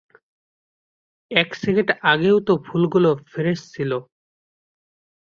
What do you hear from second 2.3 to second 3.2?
তো ফুলগুলো